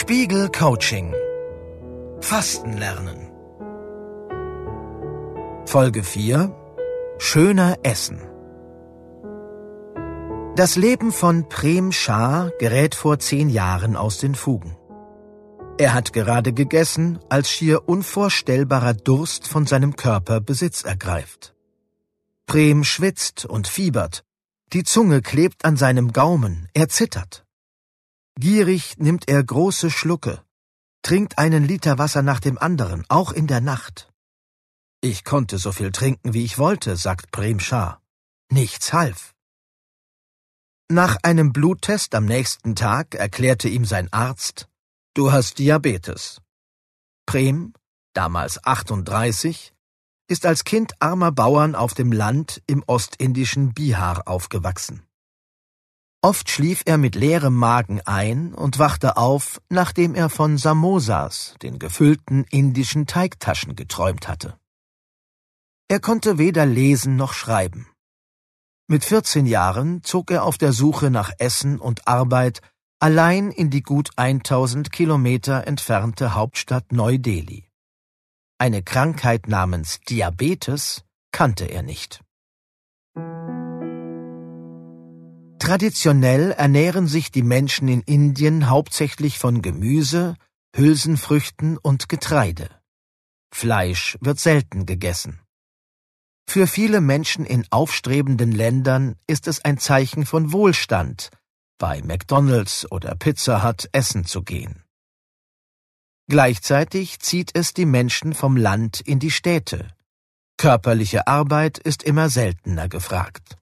[0.00, 1.12] Spiegel Coaching
[2.20, 3.32] Fasten lernen
[5.66, 6.54] Folge 4
[7.18, 8.20] Schöner Essen
[10.54, 14.76] Das Leben von Prem Shah gerät vor zehn Jahren aus den Fugen.
[15.78, 21.56] Er hat gerade gegessen, als schier unvorstellbarer Durst von seinem Körper Besitz ergreift.
[22.46, 24.22] Prem schwitzt und fiebert,
[24.72, 27.47] die Zunge klebt an seinem Gaumen, er zittert.
[28.40, 30.44] Gierig nimmt er große Schlucke,
[31.02, 34.12] trinkt einen Liter Wasser nach dem anderen, auch in der Nacht.
[35.00, 38.00] Ich konnte so viel trinken, wie ich wollte, sagt Prem Shah.
[38.48, 39.34] Nichts half.
[40.88, 44.68] Nach einem Bluttest am nächsten Tag erklärte ihm sein Arzt,
[45.14, 46.40] du hast Diabetes.
[47.26, 47.72] Prem,
[48.12, 49.74] damals 38,
[50.28, 55.07] ist als Kind armer Bauern auf dem Land im ostindischen Bihar aufgewachsen.
[56.20, 61.78] Oft schlief er mit leerem Magen ein und wachte auf, nachdem er von Samosas, den
[61.78, 64.58] gefüllten indischen Teigtaschen, geträumt hatte.
[65.86, 67.86] Er konnte weder lesen noch schreiben.
[68.88, 72.62] Mit 14 Jahren zog er auf der Suche nach Essen und Arbeit
[72.98, 77.68] allein in die gut 1000 Kilometer entfernte Hauptstadt Neu-Delhi.
[78.58, 82.24] Eine Krankheit namens Diabetes kannte er nicht.
[85.58, 90.36] Traditionell ernähren sich die Menschen in Indien hauptsächlich von Gemüse,
[90.74, 92.70] Hülsenfrüchten und Getreide.
[93.52, 95.40] Fleisch wird selten gegessen.
[96.48, 101.30] Für viele Menschen in aufstrebenden Ländern ist es ein Zeichen von Wohlstand,
[101.78, 104.84] bei McDonald's oder Pizza Hut essen zu gehen.
[106.28, 109.88] Gleichzeitig zieht es die Menschen vom Land in die Städte.
[110.56, 113.56] Körperliche Arbeit ist immer seltener gefragt.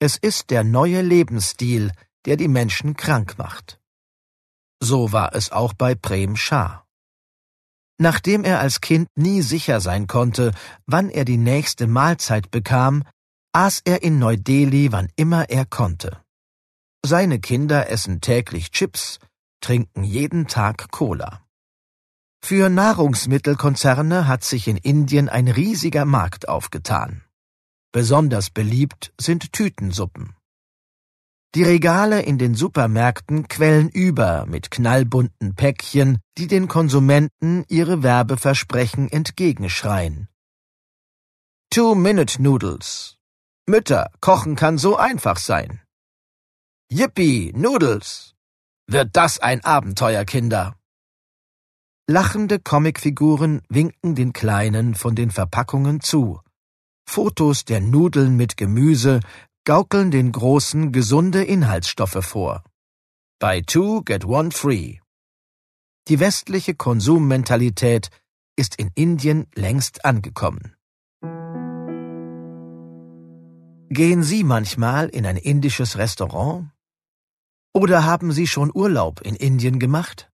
[0.00, 1.90] Es ist der neue Lebensstil,
[2.24, 3.80] der die Menschen krank macht.
[4.80, 6.84] So war es auch bei Prem Shah.
[8.00, 10.52] Nachdem er als Kind nie sicher sein konnte,
[10.86, 13.02] wann er die nächste Mahlzeit bekam,
[13.52, 16.22] aß er in Neu-Delhi, wann immer er konnte.
[17.04, 19.18] Seine Kinder essen täglich Chips,
[19.60, 21.44] trinken jeden Tag Cola.
[22.40, 27.24] Für Nahrungsmittelkonzerne hat sich in Indien ein riesiger Markt aufgetan.
[27.92, 30.34] Besonders beliebt sind Tütensuppen.
[31.54, 39.10] Die Regale in den Supermärkten quellen über mit knallbunten Päckchen, die den Konsumenten ihre Werbeversprechen
[39.10, 40.28] entgegenschreien.
[41.70, 43.16] Two-Minute-Noodles.
[43.66, 45.80] Mütter, kochen kann so einfach sein.
[46.90, 48.34] Yippie, Noodles.
[48.86, 50.76] Wird das ein Abenteuer, Kinder.
[52.06, 56.40] Lachende Comicfiguren winken den Kleinen von den Verpackungen zu.
[57.08, 59.20] Fotos der Nudeln mit Gemüse
[59.64, 62.62] gaukeln den Großen gesunde Inhaltsstoffe vor.
[63.40, 64.98] Buy two, get one free.
[66.08, 68.10] Die westliche Konsummentalität
[68.56, 70.76] ist in Indien längst angekommen.
[73.88, 76.68] Gehen Sie manchmal in ein indisches Restaurant?
[77.72, 80.30] Oder haben Sie schon Urlaub in Indien gemacht?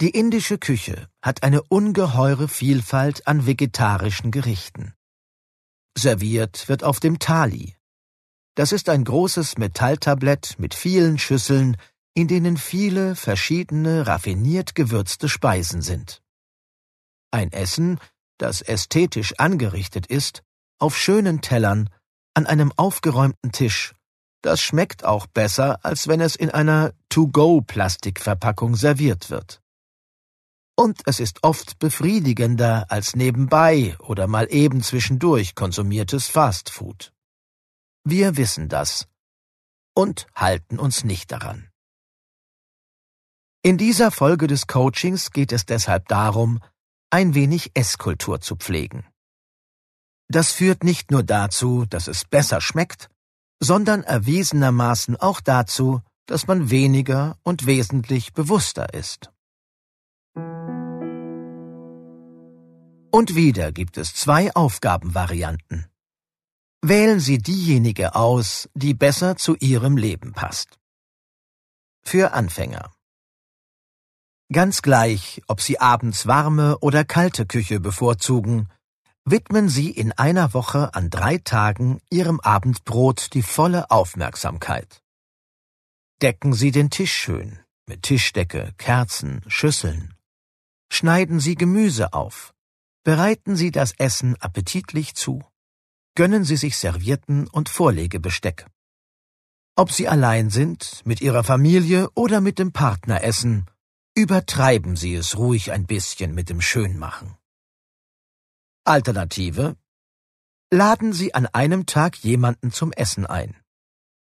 [0.00, 4.94] Die indische Küche hat eine ungeheure Vielfalt an vegetarischen Gerichten.
[5.98, 7.74] Serviert wird auf dem Thali.
[8.54, 11.76] Das ist ein großes Metalltablett mit vielen Schüsseln,
[12.14, 16.22] in denen viele verschiedene raffiniert gewürzte Speisen sind.
[17.30, 17.98] Ein Essen,
[18.38, 20.42] das ästhetisch angerichtet ist,
[20.78, 21.90] auf schönen Tellern,
[22.34, 23.94] an einem aufgeräumten Tisch,
[24.42, 29.60] das schmeckt auch besser, als wenn es in einer To-Go-Plastikverpackung serviert wird.
[30.78, 37.12] Und es ist oft befriedigender als nebenbei oder mal eben zwischendurch konsumiertes Fastfood.
[38.04, 39.08] Wir wissen das
[39.92, 41.68] und halten uns nicht daran.
[43.64, 46.60] In dieser Folge des Coachings geht es deshalb darum,
[47.10, 49.04] ein wenig Esskultur zu pflegen.
[50.28, 53.10] Das führt nicht nur dazu, dass es besser schmeckt,
[53.58, 59.32] sondern erwiesenermaßen auch dazu, dass man weniger und wesentlich bewusster ist.
[63.10, 65.86] Und wieder gibt es zwei Aufgabenvarianten.
[66.82, 70.78] Wählen Sie diejenige aus, die besser zu Ihrem Leben passt.
[72.02, 72.92] Für Anfänger.
[74.52, 78.68] Ganz gleich, ob Sie abends warme oder kalte Küche bevorzugen,
[79.24, 85.02] widmen Sie in einer Woche an drei Tagen Ihrem Abendbrot die volle Aufmerksamkeit.
[86.22, 90.14] Decken Sie den Tisch schön mit Tischdecke, Kerzen, Schüsseln.
[90.90, 92.54] Schneiden Sie Gemüse auf.
[93.08, 95.42] Bereiten Sie das Essen appetitlich zu.
[96.14, 98.66] Gönnen Sie sich Servietten und Vorlegebesteck.
[99.76, 103.64] Ob Sie allein sind, mit Ihrer Familie oder mit dem Partner essen,
[104.14, 107.34] übertreiben Sie es ruhig ein bisschen mit dem Schönmachen.
[108.84, 109.78] Alternative
[110.70, 113.56] Laden Sie an einem Tag jemanden zum Essen ein.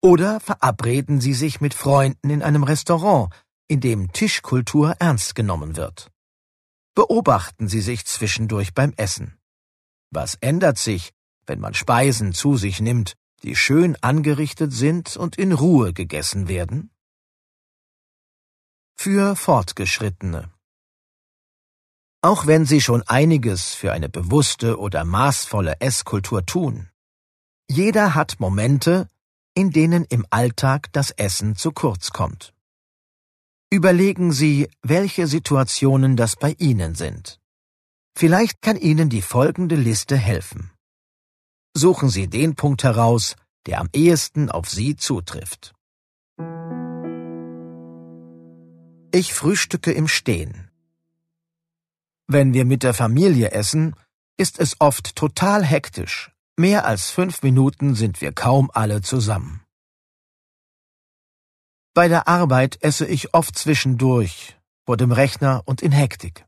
[0.00, 3.28] Oder verabreden Sie sich mit Freunden in einem Restaurant,
[3.68, 6.13] in dem Tischkultur ernst genommen wird.
[6.94, 9.36] Beobachten Sie sich zwischendurch beim Essen.
[10.10, 11.12] Was ändert sich,
[11.44, 16.92] wenn man Speisen zu sich nimmt, die schön angerichtet sind und in Ruhe gegessen werden?
[18.96, 20.52] Für Fortgeschrittene
[22.22, 26.90] Auch wenn Sie schon einiges für eine bewusste oder maßvolle Esskultur tun,
[27.68, 29.08] jeder hat Momente,
[29.54, 32.53] in denen im Alltag das Essen zu kurz kommt.
[33.74, 37.40] Überlegen Sie, welche Situationen das bei Ihnen sind.
[38.16, 40.70] Vielleicht kann Ihnen die folgende Liste helfen.
[41.76, 43.34] Suchen Sie den Punkt heraus,
[43.66, 45.74] der am ehesten auf Sie zutrifft.
[49.10, 50.70] Ich frühstücke im Stehen.
[52.28, 53.96] Wenn wir mit der Familie essen,
[54.36, 56.30] ist es oft total hektisch.
[56.56, 59.63] Mehr als fünf Minuten sind wir kaum alle zusammen.
[61.94, 66.44] Bei der Arbeit esse ich oft zwischendurch, vor dem Rechner und in Hektik.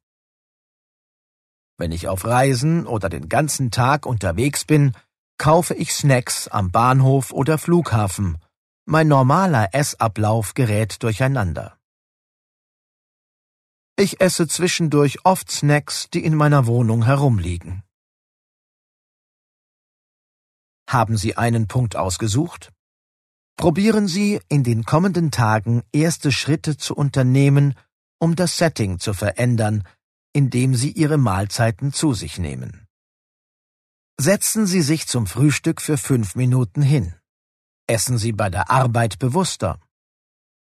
[1.78, 4.93] Wenn ich auf Reisen oder den ganzen Tag unterwegs bin,
[5.38, 8.38] kaufe ich Snacks am Bahnhof oder Flughafen.
[8.87, 11.78] Mein normaler Essablauf gerät durcheinander.
[13.96, 17.84] Ich esse zwischendurch oft Snacks, die in meiner Wohnung herumliegen.
[20.88, 22.72] Haben Sie einen Punkt ausgesucht?
[23.56, 27.75] Probieren Sie in den kommenden Tagen erste Schritte zu unternehmen,
[28.19, 29.82] um das Setting zu verändern,
[30.35, 32.87] indem Sie Ihre Mahlzeiten zu sich nehmen.
[34.19, 37.14] Setzen Sie sich zum Frühstück für fünf Minuten hin.
[37.87, 39.81] Essen Sie bei der Arbeit bewusster.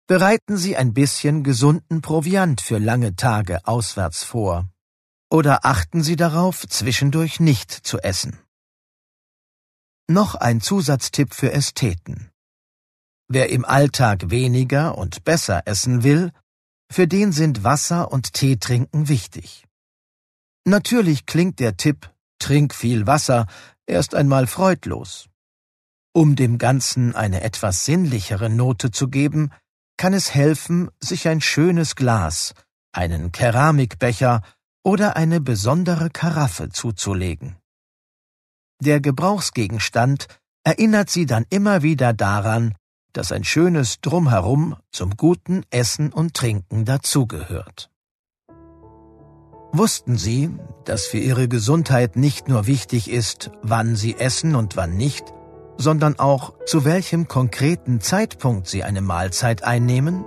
[0.07, 4.69] Bereiten Sie ein bisschen gesunden Proviant für lange Tage auswärts vor.
[5.29, 8.39] Oder achten Sie darauf, zwischendurch nicht zu essen.
[10.07, 12.28] Noch ein Zusatztipp für Ästheten.
[13.31, 16.31] Wer im Alltag weniger und besser essen will,
[16.91, 19.65] für den sind Wasser und Tee trinken wichtig.
[20.65, 23.45] Natürlich klingt der Tipp Trink viel Wasser
[23.85, 25.29] erst einmal freudlos.
[26.11, 29.51] Um dem Ganzen eine etwas sinnlichere Note zu geben,
[29.97, 32.55] kann es helfen, sich ein schönes Glas,
[32.93, 34.41] einen Keramikbecher
[34.83, 37.57] oder eine besondere Karaffe zuzulegen.
[38.81, 40.27] Der Gebrauchsgegenstand
[40.63, 42.73] erinnert Sie dann immer wieder daran,
[43.13, 47.89] dass ein schönes Drumherum zum guten Essen und Trinken dazugehört.
[49.71, 50.49] Wussten Sie,
[50.85, 55.25] dass für Ihre Gesundheit nicht nur wichtig ist, wann Sie essen und wann nicht,
[55.77, 60.25] sondern auch zu welchem konkreten Zeitpunkt Sie eine Mahlzeit einnehmen?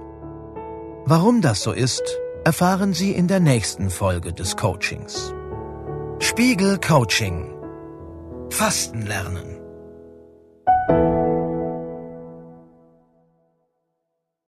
[1.05, 2.03] Warum das so ist,
[2.45, 5.35] erfahren Sie in der nächsten Folge des Coachings.
[6.21, 7.53] Spiegel Coaching
[8.51, 9.52] Fasten lernen